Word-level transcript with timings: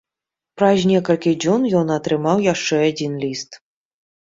Праз 0.61 0.85
некалькі 0.91 1.33
дзён 1.45 1.67
ён 1.81 1.93
атрымаў 1.97 2.43
яшчэ 2.53 2.83
адзін 2.89 3.13
ліст. 3.27 3.51